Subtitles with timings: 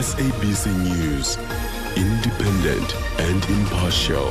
[0.00, 1.36] SABC News,
[1.94, 4.30] independent and impartial.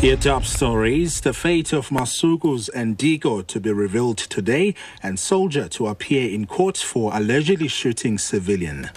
[0.00, 1.20] Here top stories.
[1.20, 6.46] The fate of Masuku's and Diko to be revealed today and soldier to appear in
[6.46, 8.90] court for allegedly shooting civilian.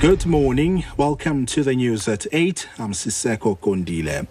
[0.00, 0.84] Good morning.
[0.96, 2.68] Welcome to the news at 8.
[2.78, 4.26] I'm Siseko Kondile.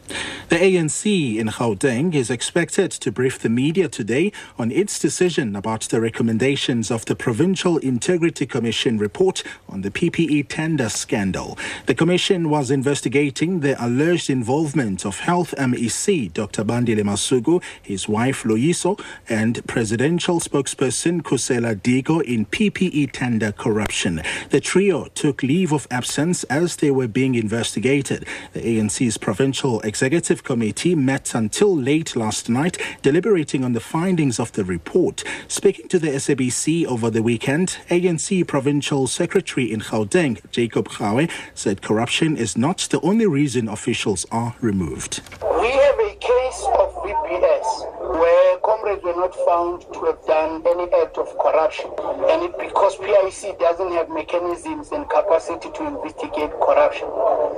[0.50, 5.82] The ANC in Gauteng is expected to brief the media today on its decision about
[5.82, 11.58] the recommendations of the Provincial Integrity Commission report on the PPE tender scandal.
[11.88, 16.64] The commission was investigating the alleged involvement of Health MEC Dr.
[16.64, 24.22] Bandile Masuku, his wife Loyiso, and presidential spokesperson Khusela Diko in PPE tender corruption.
[24.52, 28.26] The trio took leave of absence as they were being investigated.
[28.54, 34.52] The ANC's Provincial Executive Committee met until late last night, deliberating on the findings of
[34.54, 35.24] the report.
[35.48, 41.82] Speaking to the SABC over the weekend, ANC Provincial Secretary in Gauteng, Jacob Khawe, said
[41.82, 45.22] corruption is not the only reason officials are removed.
[45.42, 50.92] We have a case of VPS where comrades were not found to have done any
[51.02, 51.90] act of corruption.
[52.30, 57.08] And it, because PIC doesn't have mechanisms and capacity to investigate corruption,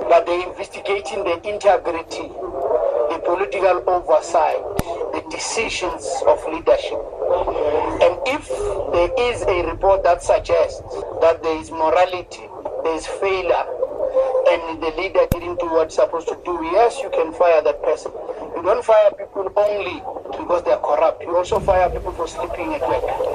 [0.08, 2.30] but they're investigating the integrity,
[3.24, 4.60] political oversight,
[5.12, 6.98] the decisions of leadership.
[8.02, 8.48] And if
[8.92, 10.80] there is a report that suggests
[11.20, 12.48] that there is morality,
[12.84, 13.66] there is failure,
[14.48, 17.82] and the leader didn't do what he's supposed to do, yes, you can fire that
[17.82, 18.12] person.
[18.56, 20.02] You don't fire people only
[20.36, 21.22] because they're corrupt.
[21.22, 23.29] You also fire people for sleeping at work.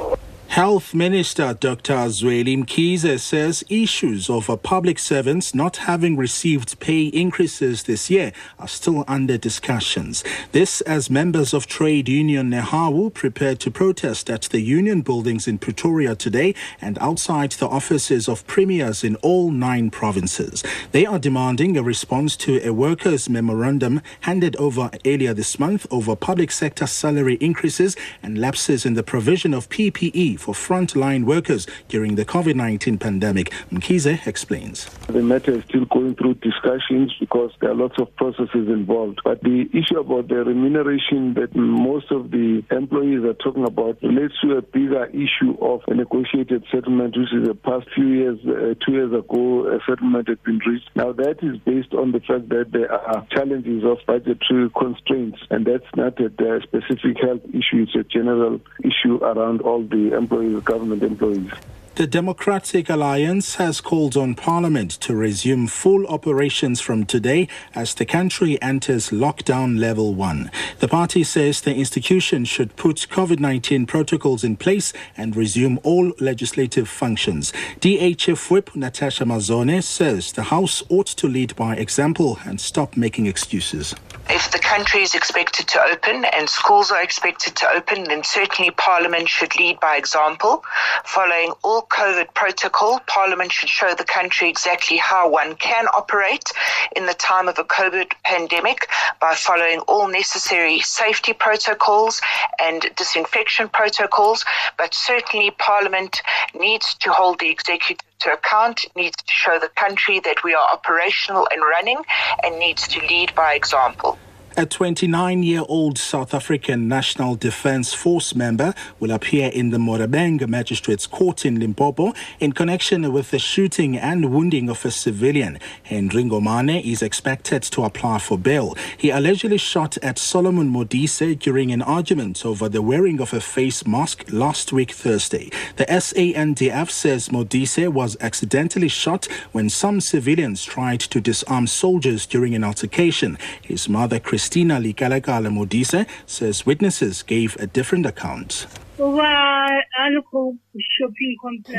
[0.56, 2.08] Health Minister Dr.
[2.08, 8.70] Zweli Mkhize says issues over public servants not having received pay increases this year are
[8.70, 10.24] still under discussions.
[10.54, 15.58] This as members of trade union Nehawu prepare to protest at the union buildings in
[15.58, 20.64] Pretoria today and outside the offices of premiers in all nine provinces.
[20.94, 26.16] They are demanding a response to a workers' memorandum handed over earlier this month over
[26.16, 32.14] public sector salary increases and lapses in the provision of PPE for frontline workers during
[32.14, 33.50] the COVID 19 pandemic.
[33.72, 34.86] Mkhize explains.
[35.08, 39.22] The matter is still going through discussions because there are lots of processes involved.
[39.24, 44.36] But the issue about the remuneration that most of the employees are talking about relates
[44.44, 48.76] to a bigger issue of a negotiated settlement, which is the past few years, uh,
[48.86, 50.90] two years ago, a settlement had been reached.
[50.96, 55.66] Now, that is based on the fact that there are challenges of budgetary constraints, and
[55.66, 60.35] that's not a, a specific health issue, it's a general issue around all the employees
[60.36, 61.52] employees, government employees.
[61.96, 68.06] The Democratic Alliance has called on Parliament to resume full operations from today as the
[68.06, 70.52] country enters lockdown level one.
[70.80, 76.12] The party says the institution should put COVID 19 protocols in place and resume all
[76.20, 77.54] legislative functions.
[77.80, 83.26] DHF Whip Natasha Mazzone says the House ought to lead by example and stop making
[83.26, 83.96] excuses.
[84.30, 88.72] If the country is expected to open and schools are expected to open, then certainly
[88.72, 90.64] Parliament should lead by example.
[91.06, 96.52] Following all COVID protocol, Parliament should show the country exactly how one can operate
[96.96, 98.88] in the time of a COVID pandemic
[99.20, 102.22] by following all necessary safety protocols
[102.60, 104.46] and disinfection protocols.
[104.78, 106.22] But certainly, Parliament
[106.54, 110.74] needs to hold the executive to account, needs to show the country that we are
[110.74, 112.02] operational and running,
[112.44, 114.18] and needs to lead by example.
[114.58, 120.48] A 29 year old South African National Defence Force member will appear in the Morebanga
[120.48, 125.60] Magistrates Court in Limpopo in connection with the shooting and wounding of a civilian.
[125.84, 128.78] Henry Ngomane is expected to apply for bail.
[128.98, 133.86] He allegedly shot at Solomon Modise during an argument over the wearing of a face
[133.86, 135.52] mask last week Thursday.
[135.76, 142.56] The SANDF says Modise was accidentally shot when some civilians tried to disarm soldiers during
[142.56, 143.38] an altercation.
[143.62, 148.68] His mother, Chris Christina Likalakala Modise says witnesses gave a different account.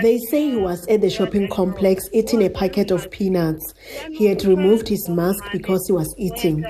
[0.02, 3.72] They say he was at the shopping complex eating a packet of peanuts.
[4.10, 6.64] He had removed his mask because he was eating.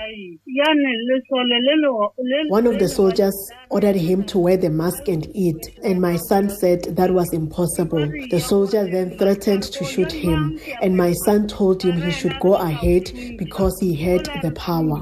[2.48, 3.34] One of the soldiers
[3.70, 8.06] ordered him to wear the mask and eat, and my son said that was impossible.
[8.30, 12.54] The soldier then threatened to shoot him, and my son told him he should go
[12.56, 15.00] ahead because he had the power.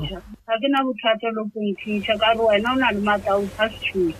[0.54, 4.12] საგენალო ჩაწერილი თინჩაკარუა ნავნალ მატაუსას ჩუი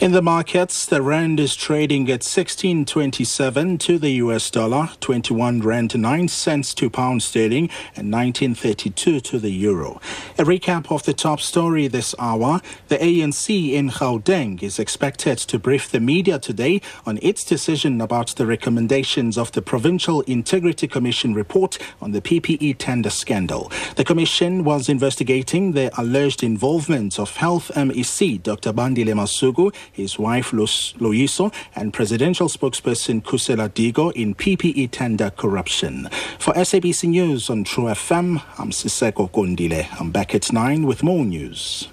[0.00, 5.94] In the markets, the rand is trading at 16.27 to the US dollar, 21 rand
[5.94, 10.00] 9 cents to pound sterling, and 19.32 to the euro.
[10.38, 12.62] A recap of the top story this hour.
[12.88, 18.28] The ANC in Gauteng is expected to brief the media today on its decision about
[18.36, 23.70] the recommendations of the Provincial Integrity Commission report on the PPE tender scandal.
[23.96, 28.72] The commission was investigating the alleged involvement of Health MEC Dr.
[28.72, 36.08] Bandile Masuku his wife Loyiso, and presidential spokesperson Khusela Diko in PPE tender corruption.
[36.38, 39.86] For SABC News on True FM, I'm Siseko Kondile.
[40.00, 41.88] I'm back at 9 with more news.